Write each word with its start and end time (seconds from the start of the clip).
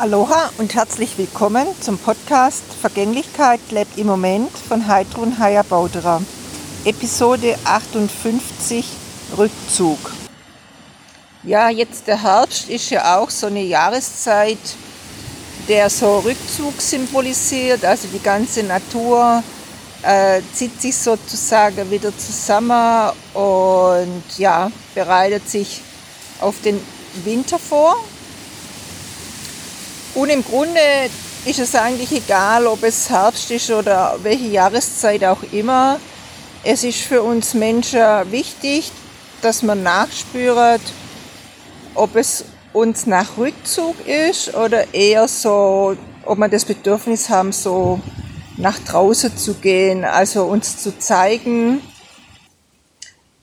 Aloha 0.00 0.52
und 0.58 0.76
herzlich 0.76 1.18
willkommen 1.18 1.66
zum 1.80 1.98
Podcast 1.98 2.62
Vergänglichkeit 2.80 3.58
lebt 3.70 3.98
im 3.98 4.06
Moment 4.06 4.56
von 4.56 4.86
Heidrun 4.86 5.40
Haya 5.40 5.64
Bauderer. 5.64 6.22
Episode 6.84 7.58
58 7.64 8.86
Rückzug. 9.36 9.98
Ja, 11.42 11.68
jetzt 11.68 12.06
der 12.06 12.22
Herbst 12.22 12.68
ist 12.68 12.90
ja 12.90 13.18
auch 13.18 13.28
so 13.28 13.48
eine 13.48 13.62
Jahreszeit, 13.62 14.60
der 15.66 15.90
so 15.90 16.20
Rückzug 16.20 16.80
symbolisiert, 16.80 17.84
also 17.84 18.06
die 18.06 18.22
ganze 18.22 18.62
Natur 18.62 19.42
äh, 20.02 20.40
zieht 20.54 20.80
sich 20.80 20.96
sozusagen 20.96 21.90
wieder 21.90 22.16
zusammen 22.16 23.10
und 23.34 24.22
ja, 24.36 24.70
bereitet 24.94 25.50
sich 25.50 25.80
auf 26.40 26.54
den 26.62 26.80
Winter 27.24 27.58
vor 27.58 27.96
und 30.18 30.30
im 30.30 30.44
Grunde 30.44 30.80
ist 31.44 31.60
es 31.60 31.76
eigentlich 31.76 32.10
egal, 32.10 32.66
ob 32.66 32.82
es 32.82 33.08
Herbst 33.08 33.52
ist 33.52 33.70
oder 33.70 34.18
welche 34.20 34.48
Jahreszeit 34.48 35.22
auch 35.22 35.44
immer. 35.52 36.00
Es 36.64 36.82
ist 36.82 37.02
für 37.02 37.22
uns 37.22 37.54
Menschen 37.54 38.00
wichtig, 38.32 38.90
dass 39.42 39.62
man 39.62 39.84
nachspürt, 39.84 40.80
ob 41.94 42.16
es 42.16 42.44
uns 42.72 43.06
nach 43.06 43.38
Rückzug 43.38 43.94
ist 44.08 44.54
oder 44.56 44.92
eher 44.92 45.28
so, 45.28 45.96
ob 46.24 46.38
wir 46.38 46.48
das 46.48 46.64
Bedürfnis 46.64 47.28
haben, 47.28 47.52
so 47.52 48.00
nach 48.56 48.80
draußen 48.80 49.36
zu 49.36 49.54
gehen, 49.54 50.04
also 50.04 50.46
uns 50.46 50.82
zu 50.82 50.98
zeigen, 50.98 51.80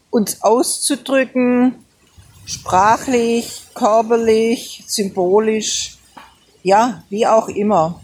uns 0.09 0.41
auszudrücken, 0.41 1.85
sprachlich, 2.45 3.61
körperlich, 3.73 4.83
symbolisch 4.87 5.95
ja, 6.65 7.03
wie 7.09 7.27
auch 7.27 7.47
immer. 7.47 8.01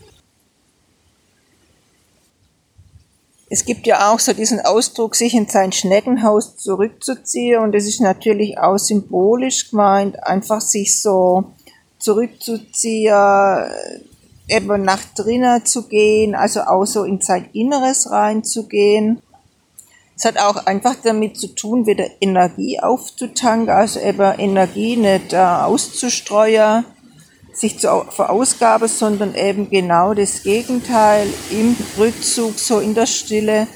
Es 3.49 3.65
gibt 3.65 3.87
ja 3.87 4.11
auch 4.11 4.19
so 4.19 4.33
diesen 4.33 4.59
Ausdruck, 4.59 5.15
sich 5.15 5.33
in 5.33 5.47
sein 5.47 5.71
Schneckenhaus 5.71 6.57
zurückzuziehen 6.57 7.59
und 7.63 7.73
es 7.73 7.87
ist 7.87 8.01
natürlich 8.01 8.59
auch 8.59 8.77
symbolisch 8.77 9.71
gemeint, 9.71 10.23
einfach 10.23 10.61
sich 10.61 11.01
so 11.01 11.45
zurückzuziehen, 11.97 13.11
eben 14.47 14.83
nach 14.83 15.03
drinnen 15.15 15.65
zu 15.65 15.87
gehen, 15.87 16.35
also 16.35 16.61
auch 16.61 16.85
so 16.85 17.03
in 17.03 17.19
sein 17.19 17.49
Inneres 17.53 18.11
reinzugehen. 18.11 19.23
Es 20.15 20.23
hat 20.23 20.37
auch 20.37 20.67
einfach 20.67 20.95
damit 21.03 21.35
zu 21.35 21.47
tun, 21.47 21.87
wieder 21.87 22.05
Energie 22.21 22.79
aufzutanken, 22.79 23.71
also 23.71 23.99
eben 23.99 24.37
Energie 24.37 24.97
nicht 24.97 25.33
äh, 25.33 25.37
auszustreuen 25.37 26.85
sich 27.53 27.79
zu 27.79 28.05
verausgaben, 28.09 28.87
sondern 28.87 29.35
eben 29.35 29.69
genau 29.69 30.13
das 30.13 30.43
Gegenteil 30.43 31.27
im 31.49 31.75
Rückzug, 31.97 32.57
so 32.57 32.79
in 32.79 32.95
der 32.95 33.05
Stille 33.05 33.67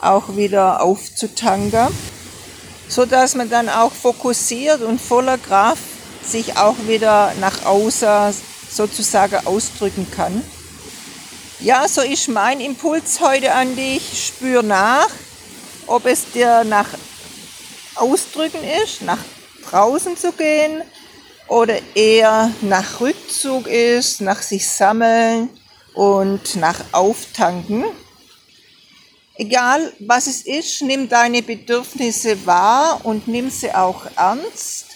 auch 0.00 0.36
wieder 0.36 0.82
aufzutanken, 0.82 1.88
so 2.88 3.06
dass 3.06 3.34
man 3.34 3.48
dann 3.48 3.68
auch 3.68 3.92
fokussiert 3.92 4.82
und 4.82 5.00
voller 5.00 5.38
Kraft 5.38 5.82
sich 6.24 6.56
auch 6.56 6.76
wieder 6.86 7.32
nach 7.40 7.64
außen 7.64 8.34
sozusagen 8.70 9.46
ausdrücken 9.46 10.06
kann. 10.10 10.42
Ja, 11.60 11.86
so 11.88 12.00
ist 12.00 12.28
mein 12.28 12.60
Impuls 12.60 13.20
heute 13.20 13.52
an 13.52 13.76
dich. 13.76 14.26
Spür 14.26 14.62
nach, 14.62 15.08
ob 15.86 16.06
es 16.06 16.30
dir 16.32 16.64
nach 16.64 16.88
Ausdrücken 17.96 18.60
ist, 18.82 19.02
nach 19.02 19.18
draußen 19.70 20.16
zu 20.16 20.32
gehen 20.32 20.82
oder 21.50 21.80
eher 21.96 22.52
nach 22.62 23.00
Rückzug 23.00 23.66
ist, 23.66 24.20
nach 24.20 24.40
sich 24.40 24.68
sammeln 24.68 25.50
und 25.94 26.54
nach 26.56 26.80
Auftanken. 26.92 27.84
Egal 29.34 29.92
was 29.98 30.28
es 30.28 30.42
ist, 30.42 30.80
nimm 30.82 31.08
deine 31.08 31.42
Bedürfnisse 31.42 32.46
wahr 32.46 33.00
und 33.04 33.26
nimm 33.26 33.50
sie 33.50 33.74
auch 33.74 34.06
ernst 34.16 34.86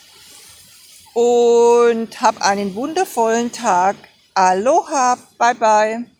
und 1.12 2.20
hab 2.20 2.40
einen 2.40 2.74
wundervollen 2.74 3.50
Tag. 3.50 3.96
Aloha, 4.34 5.18
bye 5.38 5.54
bye. 5.54 6.13